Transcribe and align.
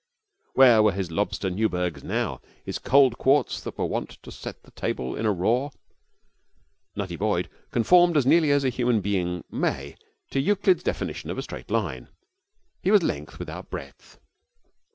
Where 0.55 0.81
were 0.81 0.93
his 0.93 1.11
lobster 1.11 1.51
Newburgs 1.51 2.03
now, 2.03 2.41
his 2.65 2.79
cold 2.79 3.19
quarts 3.19 3.61
that 3.61 3.77
were 3.77 3.85
wont 3.85 4.17
to 4.23 4.31
set 4.31 4.63
the 4.63 4.71
table 4.71 5.15
in 5.15 5.27
a 5.27 5.31
roar? 5.31 5.69
Nutty 6.95 7.15
Boyd 7.15 7.51
conformed 7.69 8.17
as 8.17 8.25
nearly 8.25 8.49
as 8.49 8.63
a 8.63 8.69
human 8.69 9.01
being 9.01 9.43
may 9.51 9.95
to 10.31 10.39
Euclid's 10.39 10.81
definition 10.81 11.29
of 11.29 11.37
a 11.37 11.43
straight 11.43 11.69
line. 11.69 12.07
He 12.81 12.89
was 12.89 13.03
length 13.03 13.37
without 13.37 13.69
breadth. 13.69 14.17